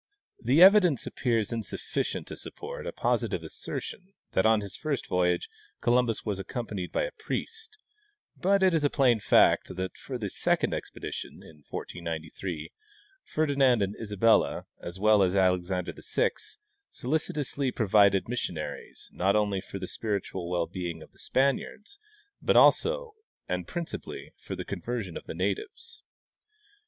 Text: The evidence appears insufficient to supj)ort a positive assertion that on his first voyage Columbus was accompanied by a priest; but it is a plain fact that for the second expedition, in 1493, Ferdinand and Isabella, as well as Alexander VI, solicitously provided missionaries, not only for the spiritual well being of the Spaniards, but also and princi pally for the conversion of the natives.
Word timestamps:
The 0.43 0.63
evidence 0.63 1.05
appears 1.05 1.51
insufficient 1.53 2.25
to 2.25 2.33
supj)ort 2.33 2.87
a 2.87 2.91
positive 2.91 3.43
assertion 3.43 4.15
that 4.31 4.47
on 4.47 4.61
his 4.61 4.75
first 4.75 5.05
voyage 5.05 5.47
Columbus 5.79 6.25
was 6.25 6.39
accompanied 6.39 6.91
by 6.91 7.03
a 7.03 7.11
priest; 7.11 7.77
but 8.35 8.63
it 8.63 8.73
is 8.73 8.83
a 8.83 8.89
plain 8.89 9.19
fact 9.19 9.75
that 9.75 9.95
for 9.95 10.17
the 10.17 10.31
second 10.31 10.73
expedition, 10.73 11.43
in 11.43 11.63
1493, 11.69 12.71
Ferdinand 13.25 13.83
and 13.83 13.95
Isabella, 13.95 14.65
as 14.79 14.99
well 14.99 15.21
as 15.21 15.35
Alexander 15.35 15.93
VI, 15.95 16.31
solicitously 16.89 17.71
provided 17.71 18.27
missionaries, 18.27 19.07
not 19.13 19.35
only 19.35 19.61
for 19.61 19.77
the 19.77 19.87
spiritual 19.87 20.49
well 20.49 20.65
being 20.65 21.03
of 21.03 21.11
the 21.11 21.19
Spaniards, 21.19 21.99
but 22.41 22.55
also 22.57 23.13
and 23.47 23.67
princi 23.67 24.03
pally 24.03 24.33
for 24.39 24.55
the 24.55 24.65
conversion 24.65 25.15
of 25.15 25.25
the 25.27 25.35
natives. 25.35 26.01